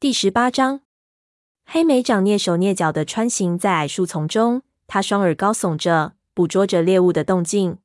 [0.00, 0.80] 第十八章，
[1.66, 7.76] 黑莓长蹑手蹑脚地穿行在矮树丛中，他双耳高耸着，捕捉着猎物的动静。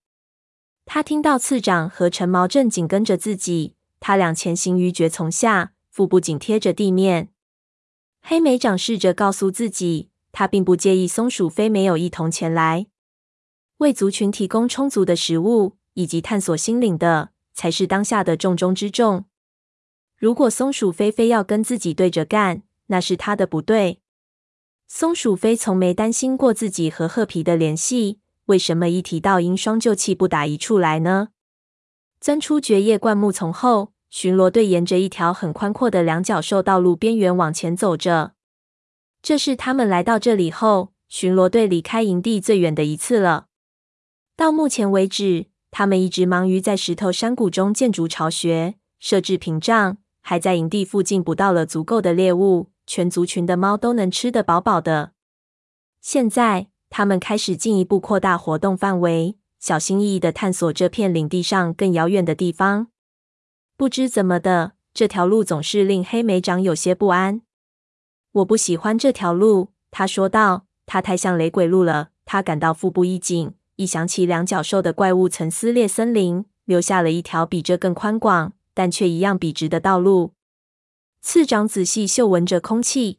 [0.86, 7.28] 他听到次长和陈毛正紧跟着自己，他俩前行于蕨丛下，腹部紧贴着地面。
[8.22, 12.88] 黑莓长试着告诉自己，他并不介意松鼠飞没有一同前来。
[13.80, 19.26] 为族群提供充足的食物以及探索心灵的，才是当下的重中之重。
[20.26, 24.02] 如果松鼠飞非要跟自己对着干，那是他的不对。
[24.88, 31.28] 松鼠飞从没担心过自己和褐皮的联系，为什么一提到鹰双就气不打一处来呢？
[32.20, 38.34] 钻出蕨叶灌木丛后，巡逻队沿着一条很宽阔的两角兽道路边缘往前走着。
[39.22, 43.46] 这是他们来到这里后，巡逻队离开营地最远的一次了。
[44.36, 49.98] 到目前为止，他们一直忙于在石头山谷中建筑巢穴、设置屏障，
[50.28, 55.12] 还在营地附近捕到了足够的猎物，全族群的猫都能吃得饱饱的。
[56.02, 62.88] 现在，他们开始进一步扩大活动范围，小心翼翼地探索这片领地上更遥远的地方。
[63.78, 67.42] 不知怎么的，这条路总是令黑莓长有些不安。
[68.32, 70.66] 我不喜欢这条路，他说道。
[70.88, 72.10] 它太像雷鬼路了。
[72.26, 73.54] 他感到腹部一紧。
[73.76, 80.36] 一想起两脚兽的怪物曾撕裂森林，留下了一条比这更宽广，但却一样笔直的道路。
[81.24, 83.18] 次长仔细嗅闻着空气，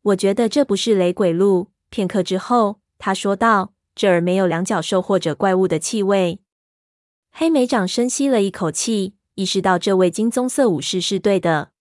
[0.00, 1.68] 我觉得这不是雷鬼路。
[1.90, 6.40] 片刻之后，他说道：“这儿没有两脚兽或者怪物的气味。”
[7.30, 11.72] 黑莓长深吸了一口气，意识到这位金棕色武士是对的。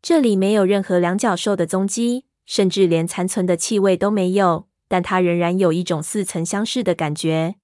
[0.00, 4.68] 这里没有任何两脚兽的踪迹，甚至连残存的气味都没有。
[4.86, 7.54] 但他仍然有一种似曾相识的感觉，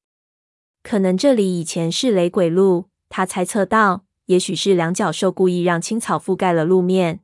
[0.82, 2.88] 可能这里以前是雷鬼路。
[3.10, 7.20] 他猜测道：“也许是两脚兽故意让青草覆盖了路面。”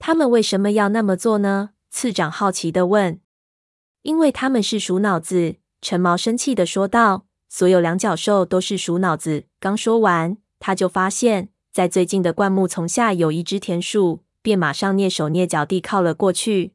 [0.00, 1.70] 他们为什么要那么做呢？
[1.90, 3.20] 次长好奇地问。
[4.02, 7.26] “因为他们是鼠脑子。”陈毛生气地说道。
[7.48, 16.74] “所有两脚兽都是鼠脑子。”刚说完，他就发现，在最近的灌木丛下有一只田鼠，便马上蹑手蹑脚地靠了过去。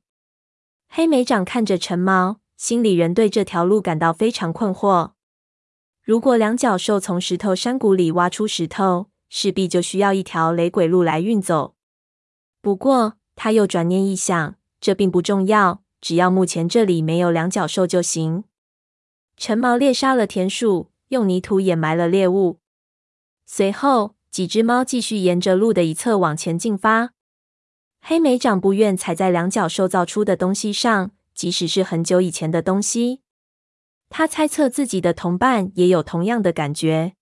[0.88, 5.12] 黑莓长看着陈毛，心里仍对这条路感到非常困惑。
[6.04, 11.76] 如果两脚兽从石头山谷里挖出石头，势必就需要一条雷鬼路来运走。
[12.62, 18.44] 不过，他又转念一想，这并不重要，只要目前这里没有两脚兽就行。
[19.36, 22.60] 陈毛猎杀了田鼠，用泥土掩埋了猎物。
[23.46, 27.12] 随后，几只猫继续沿着路的一侧往前进发。
[28.02, 33.22] 黑莓长不愿踩在两脚兽造出的东西上，即使是很久以前的东西。
[34.10, 37.14] 他猜测自己的同伴也有同样的感觉。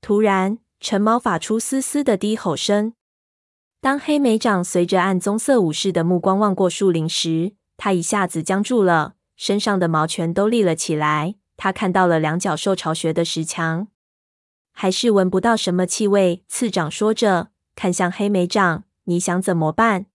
[0.00, 2.94] 突然，陈毛发出嘶嘶的低吼声。
[3.80, 11.36] 当黑莓长随着暗棕色武士的目光望过树林时，他一下子僵住了，身上的毛全都立了起来。
[11.56, 13.88] 他看到了两脚兽巢穴的石墙，
[14.72, 16.42] 还是闻不到什么气味。
[16.48, 18.84] 次长说着，看向黑莓长。
[19.04, 20.06] 你想怎么办？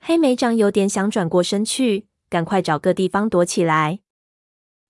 [0.00, 4.00] 黑莓长有点想转过身去，赶快找个地方躲起来。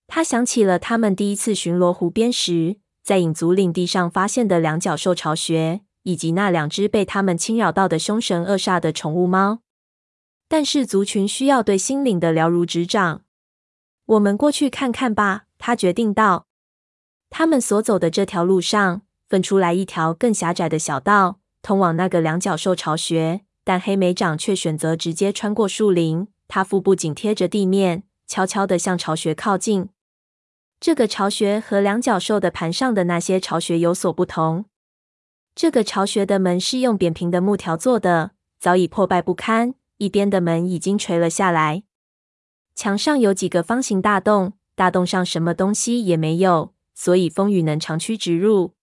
[0.07, 2.77] 他想起了他们第一次巡逻湖边时，
[3.09, 9.61] 在影族领地上发现的两脚兽巢穴，以及那两只被他们侵扰到的凶神恶煞的宠物猫。
[10.47, 13.23] 但是族群需要对心灵的了如指掌。
[14.05, 16.45] 我们过去看看吧，他决定道。
[17.31, 21.39] 他们所走的这条路上，分出来一条更狭窄的小道。
[21.63, 26.27] 通往那个两脚兽巢穴，但黑莓长却选择直接穿过树林。
[26.47, 29.89] 他腹部紧贴着地面，悄悄地向巢穴靠近。
[30.79, 34.65] 这个巢穴和两脚兽的盘上的那些巢穴有所不同。
[35.53, 41.83] 这个巢穴的门是用扁平的木条做的，早已破败不堪，一边的门已经垂了下来。
[42.75, 48.73] 墙上有几个方形大洞，大洞上什么东西也没有，所以风雨能长驱直入。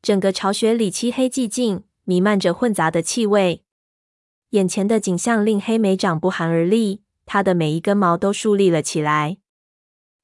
[0.00, 1.84] 整个巢穴里漆黑寂静。
[2.04, 3.64] 弥漫着混杂的气味，
[4.52, 9.36] 眼前的景象令黑莓长不寒而栗，他的每一根毛都竖立了起来。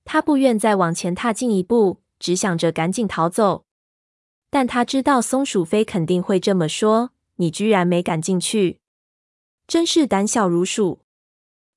[0.05, 3.65] 他不愿再往前踏进一步，只想着赶紧逃走。
[4.51, 8.79] 但他知道松鼠飞肯定会这么说：“你居然没敢进去，
[9.67, 11.01] 真是胆小如鼠！”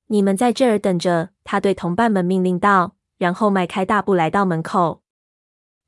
[0.08, 5.02] 你们在这儿等着，他对同伴们命令道，然后迈开大步来到门口。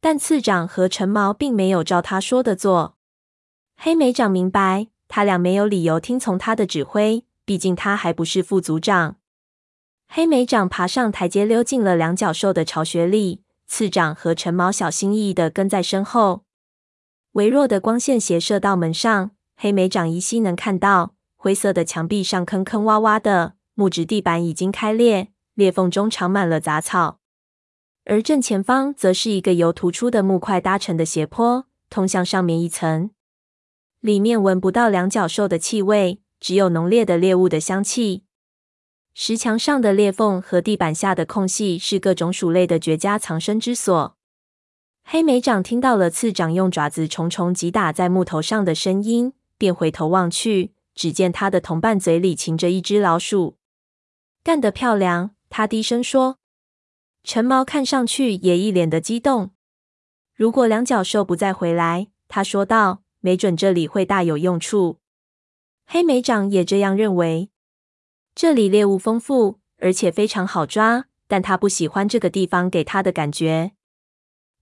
[0.01, 2.97] 但次长和陈毛并没有照他说的做。
[3.77, 9.17] 黑莓长明白，他俩没有理由听从他的指挥，毕竟他还不是副组长。
[10.13, 13.45] 黑莓长爬上台阶，溜进了两脚兽的巢穴里。
[13.69, 16.43] 次长和陈毛小心翼翼地跟在身后。
[17.35, 27.21] 微弱的光线斜射到门上，黑莓长依稀能看到灰色的墙壁上坑坑洼洼的，木质地板已经开裂，裂缝中长满了杂草。
[28.05, 33.13] 而正前方则是一个由突出的木块搭成的斜坡，通向上面一层。
[34.01, 38.25] 里面闻不到两脚兽的气味，只有浓烈的猎物的香气。
[39.13, 44.17] 石墙上的裂缝和地板下的空隙是各种鼠类的绝佳藏身之所。
[45.03, 53.57] 黑莓长听到了刺掌用爪子重重击打在木头上的声音，便回头望去，只见他的同伴嘴里噙着一只老鼠。
[54.43, 55.33] 干得漂亮！
[55.51, 56.39] 他低声说。
[57.23, 59.51] 陈毛看上去也一脸的激动。
[60.35, 65.01] 如果两脚兽不再回来，他说道，没准这里会大有用处。
[65.85, 67.50] 黑莓长也这样认为。
[68.41, 73.73] 这里猎物丰富，而且非常好抓，但他不喜欢这个地方给他的感觉。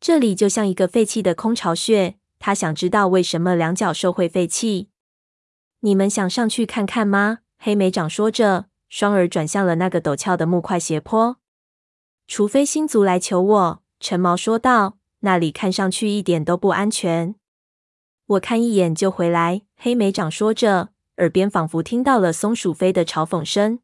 [0.00, 2.16] 这里就像一个废弃的空巢穴。
[2.40, 4.88] 他想知道为什么两脚兽会废弃。
[5.82, 7.38] 你们想上去看看吗？
[7.56, 11.36] 黑莓长说着，双耳转向了那个陡峭的木块斜坡。
[12.26, 17.36] 除非星族来求我，陈毛说道，那里看上去一点都不安全。
[18.26, 19.62] 我看一眼就回来。
[19.76, 20.88] 黑莓长说着。
[21.18, 23.78] 耳边仿佛听到了松鼠飞的嘲讽声。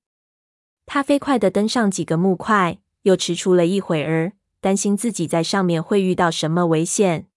[0.87, 7.29] 他飞快地登上几个木块，又踟蹰了一会儿，担心自己在上面会遇到什么危险。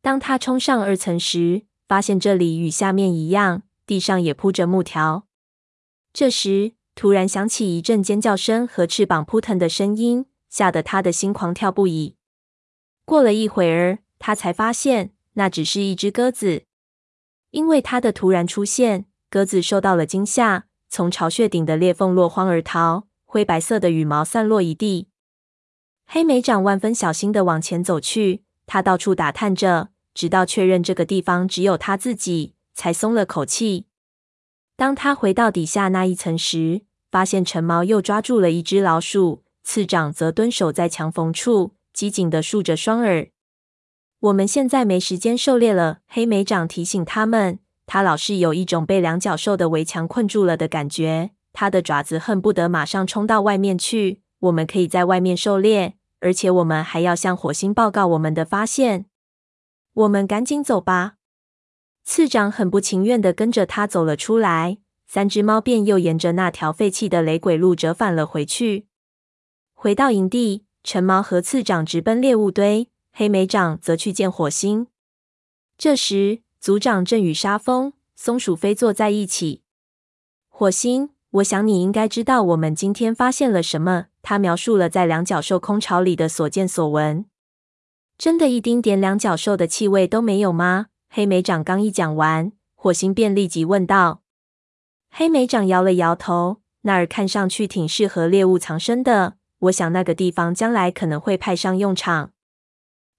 [0.00, 5.26] 当他冲上二层时，发现这里与下面一样，地上也铺着木条。
[6.12, 12.16] 这时，突然响起一阵尖叫声和翅膀扑腾的声音，吓得他的心狂跳不已。
[13.04, 16.64] 过了一会儿，他才发现那只是一只鸽子。
[17.50, 25.08] 因为他的突然出现，鸽子受到了惊吓，从巢穴顶的裂缝落荒而逃，灰白色的羽毛散落一地。
[26.06, 33.86] 黑莓长万分小心地往前走去，他到处打探着，直到确认这个地方只有他自己，才松了口气。
[34.76, 43.28] 当他回到底下那一层时，发现陈毛又抓住了一只老鼠，次长则蹲守在墙缝处，机警地竖着双耳。
[44.20, 47.60] 我们现在没时间狩猎了，黑莓长提醒他们。
[47.86, 54.22] 他老是有一种被两脚兽的围墙困住了的感觉，他的爪子恨不得马上冲到外面去。
[54.40, 59.06] 我们可以在外面狩猎，而且我们还要向火星报告我们的发现。
[59.94, 61.14] 我们赶紧走吧。
[62.04, 68.86] 次长很不情愿的跟着他走了出来，三只猫便又沿着那条废弃的雷轨路折返了回去。
[69.74, 72.90] 回到营地，陈毛和次长直奔猎物堆。
[73.18, 74.86] 黑莓长则去见火星。
[75.76, 79.62] 这时，族长正与沙蜂、松鼠飞坐在一起。
[80.48, 84.06] 火星，我想你应该知道我们今天发现了什么。
[84.22, 87.24] 他描述了在两脚兽空巢里的所见所闻。
[88.16, 90.86] 真的一丁点两脚兽的气味都没有吗？
[91.10, 94.22] 黑莓长刚一讲完，火星便立即问道。
[95.10, 99.34] 黑莓长摇了摇头，那儿看上去挺适合猎物藏身的。
[99.58, 102.30] 我想那个地方将来可能会派上用场。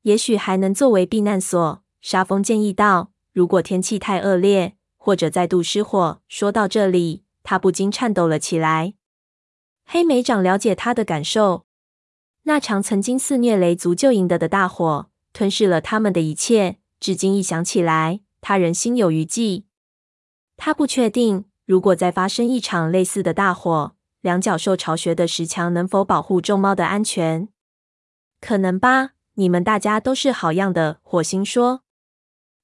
[0.09, 3.11] 也许还能作为避难所，沙蜂建议道。
[3.31, 6.19] 如果天气太恶劣，或者再度失火。
[6.27, 8.95] 说到这里，他不禁颤抖了起来。
[9.85, 11.67] 黑莓长了解他的感受。
[12.43, 16.77] 那场曾经肆虐雷族旧营的的大火，吞噬了他们的一切。
[16.99, 19.67] 至今一想起来，他仍心有余悸。
[20.57, 27.47] 他不确定，如果再发生一场类似的大火，两脚兽巢穴的石墙能否保护众猫的安全？
[28.41, 29.11] 可能吧。
[29.39, 31.83] 你们大家都是好样的，火星说。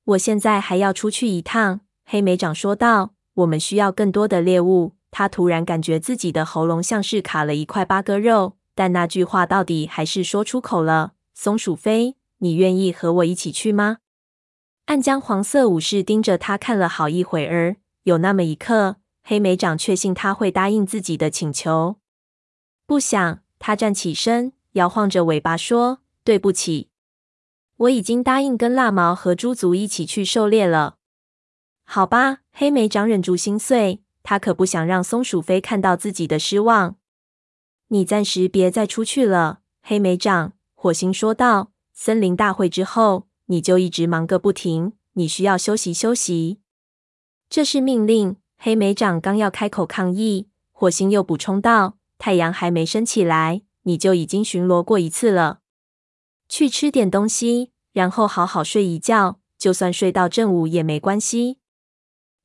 [0.04, 3.14] 我现在还要出去一趟，黑莓长说道。
[3.36, 4.92] 我们需要更多的猎物。
[5.10, 11.14] 他突然感觉自己的喉咙像是卡了一块八哥肉，但那句话到底还是说出口了。
[11.34, 14.00] 松鼠飞，你愿意和我一起去吗？
[14.88, 21.96] 暗浆黄色武士盯着他看了好一会儿，有那么一刻，黑莓长确信他会答应自己的请求。
[22.86, 26.00] 不想，他站起身，摇晃着尾巴说。
[26.26, 26.90] 对不起，
[27.78, 30.98] 我已经答应跟蜡毛和猪族一起去狩猎了。
[31.84, 36.98] 好吧，黑莓长忍住心碎，他可不想让松鼠飞看到自己的失望。
[37.90, 40.54] 你暂时别再出去了，黑莓长。
[40.74, 41.72] 火星说道。
[41.94, 46.60] 森林大会之后，你就一直忙个不停，你需要休息休息。
[47.50, 48.36] 这是命令。
[48.58, 55.60] 黑莓长刚要开口抗议，火星又补充道：“太阳还没升起来，你就已经巡逻过一次了。”
[56.48, 61.58] 去吃点东西，然后好好睡一觉，就算睡到正午也没关系。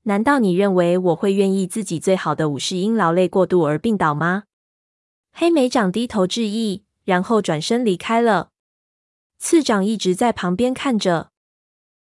[0.05, 4.45] 难道你认为我会愿意自己最好的武士因劳累过度而病倒吗？
[5.33, 8.51] 黑莓长低头致意，然后转身离开了。
[9.39, 11.31] 次长一直在旁边看着。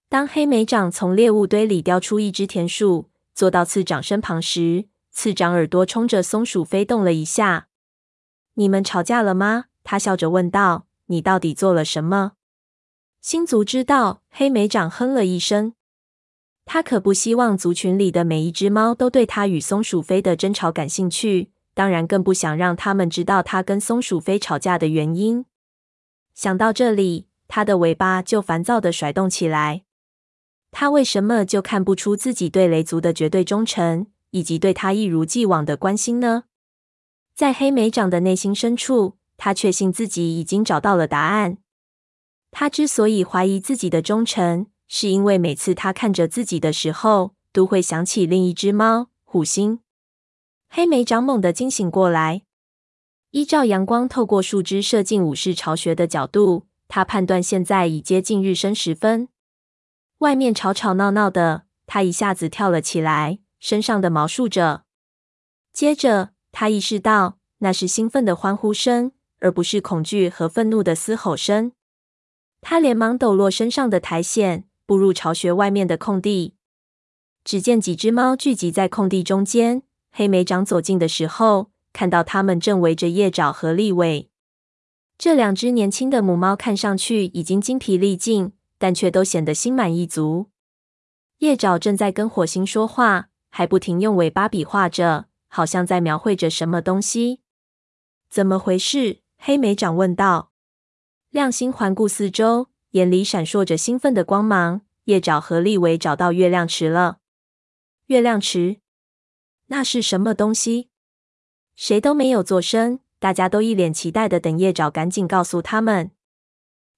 [0.08, 7.68] 当黑莓长从猎物堆里叼出一只田鼠，坐到次长身旁时，次长耳朵冲着松鼠飞动了一下。
[8.54, 10.86] “你们吵架了吗？”他笑着问道。
[11.12, 12.32] “你到底做了什么？”
[13.22, 15.74] 星族知道，黑莓长哼了一声。
[16.64, 25.44] 他可不希望族群里的每一只猫都对他与松鼠飞的争吵感兴趣，当然更不想让他们知道他跟松鼠飞吵架的原因。
[26.34, 29.82] 想到这里，他的尾巴就烦躁地甩动起来。
[30.70, 36.44] 他为什么就看不出自己对雷族的绝对忠诚，以及对他一如既往的关心呢？
[37.34, 41.58] 在黑莓长的内心深处，他确信自己已经找到了答案。
[42.52, 49.80] 他之所以怀疑自己的忠诚，是因为每次他看着自己的时候，都会想起另一只猫虎星。
[50.68, 52.42] 黑莓长猛地惊醒过来，
[53.32, 59.28] 依照阳光透过树枝射进武士巢穴的角度，他判断现在已接近日升时分。
[60.18, 64.84] 外面吵吵闹闹的，他一下子跳了起来，身上的毛竖着。
[65.72, 69.10] 接着，他意识到那是兴奋的欢呼声，
[69.42, 71.72] 而不是恐惧和愤怒的嘶吼声。
[72.62, 74.64] 他连忙抖落身上的苔藓。
[74.84, 76.54] 步入巢穴外面的空地，
[77.44, 79.84] 只见几只猫聚集在空地中间。
[80.10, 84.28] 黑莓长走近的时候，看到它们正围着叶爪和立尾。
[85.16, 90.50] 这两只年轻的母猫看上去已经精疲力尽，但却都显得心满意足。
[91.38, 97.40] 叶爪正在跟火星说话，还不停用尾巴比划着，好像在描绘着什么东西。
[98.28, 99.20] 怎么回事？
[99.44, 100.52] 黑莓长问道。
[101.30, 102.68] 亮星环顾四周。
[102.92, 104.82] 眼里闪烁着兴奋的光芒。
[105.06, 107.18] 叶爪和利维找到月亮池了。
[108.06, 108.76] 月亮池？
[109.66, 110.90] 那是什么东西？
[111.74, 116.12] 谁都没有作声，大家都一脸期待的等叶爪赶紧告诉他们。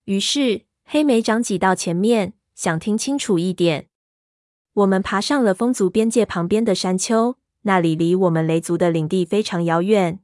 [0.04, 3.88] 于是黑莓长挤到前面，想听清楚一点。
[4.74, 10.20] 我们爬上了风族边界旁边的山丘，那里离我们雷族的领地非常遥远。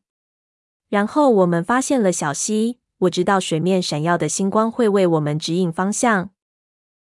[0.91, 2.77] 然后我们发现了小溪。
[3.01, 6.29] 我知道水面闪耀的星光会为我们指引方向。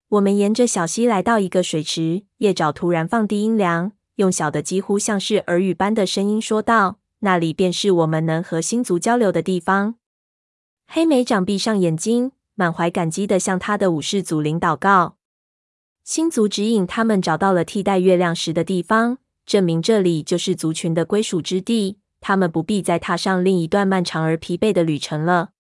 [0.09, 9.95] 我们沿着小溪来到一个水池，叶爪突然放低音量，用小的几乎像是耳语般的声音说道：“那里便是我们能和星族交流的地方。”
[10.87, 15.17] 黑莓长闭上眼睛，满怀感激地向他的武士祖灵祷告。
[16.05, 19.17] 星族指引他们找到了替代月亮石的地方，
[19.47, 25.51] 证明这里就是族群的归属之地，他们不必再踏上另一段漫长而疲惫的旅程了。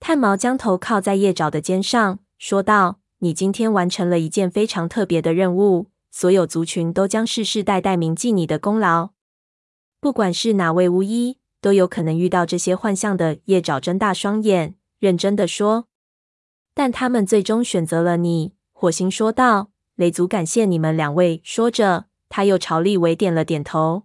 [0.00, 9.10] 炭毛将头靠在叶爪的肩上，说道：“你今天完成了一件非常特别的任务，所有族群都将世世代代铭记你的功劳。
[10.00, 15.86] 不管是哪位巫医，都有可能遇到这些幻象的。”叶爪睁大双眼，认真的说
[16.74, 24.04] ：“但他们最终选择了你。”火星说道：“雷族感谢你们两位。”说着，他又朝利维点了点头。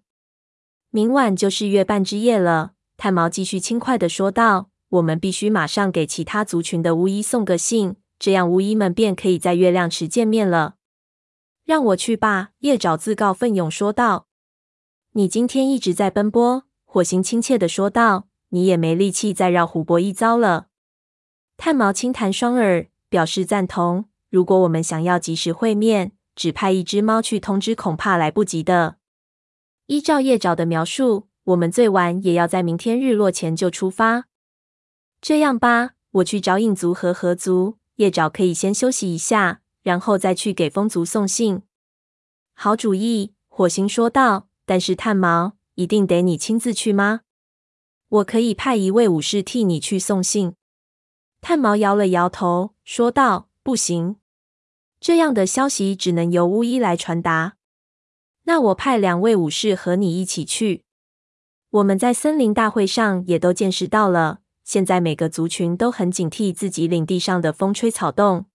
[0.95, 4.69] 明晚就是月半之夜了，炭毛继续轻快的说道。
[4.89, 10.75] 我们必须马上给其他族群的巫医送个信，这样巫医们便可以在月亮池见面了。
[11.65, 14.27] 让我去吧，叶爪自告奋勇说道。
[15.13, 18.27] 你今天一直在奔波，火星亲切的说道。
[18.49, 20.67] 你也没力气再绕湖泊一遭了。
[21.57, 24.05] 炭毛轻弹双耳，表示赞同。
[24.29, 28.97] 如果我们想要及时会面，只派一只猫去通知，恐怕来不及的。
[29.87, 34.25] 依照叶爪的描述，我们最晚也要在明天日落前就出发。
[35.21, 41.61] 这样吧，我去找影族和河族，叶爪可以先休息一下，然后再去给风族送信。
[42.53, 44.47] 好主意，火星说道。
[44.65, 47.21] 但是炭毛，一定得你亲自去吗？
[48.07, 50.55] 我可以派一位武士替你去送信。
[51.41, 54.15] 炭毛摇了摇头，说道：“不行，
[55.01, 57.57] 这样的消息只能由巫医来传达。
[58.43, 60.83] 那我派两位武士和你一起去。
[61.69, 68.45] 我们在森林大会上也都见识到了。”现在每个族群都很警惕自己领地上的风吹草动。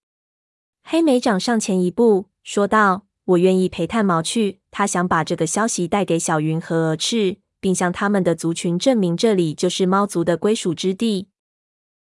[0.82, 4.60] 黑莓长上前一步，说道：“我愿意陪炭毛去。
[4.70, 11.28] 他想把这个消息带给小云和蛾翅，并向他们的族群证明这里就是猫族的归属之地。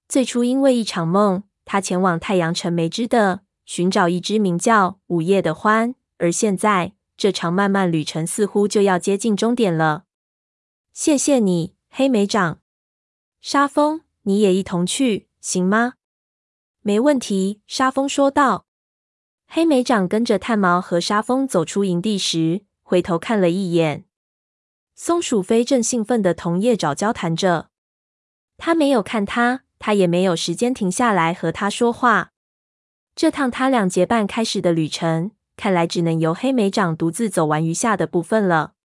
[0.08, 5.94] 最初因为一场梦，他前往太阳城梅枝的，寻找一只名叫午夜的獾。
[6.18, 10.04] 而现在，这场漫漫旅程似乎就要接近终点了。
[10.92, 12.60] 谢谢你，黑莓长。”
[13.42, 15.94] 沙风，你也一同去，行吗？
[16.80, 18.66] 没问题，沙风说道。
[19.48, 24.04] 黑莓长跟着炭毛和沙风走出营地时，回头看了一眼。
[24.94, 27.70] 松鼠飞正兴奋地同叶爪交谈着，
[28.56, 32.30] 他没有看他，他也没有时间停下来和他说话。
[33.16, 38.77] 这趟他俩结伴开始的旅程，看来只能由黑莓长独自走完余下的部分了。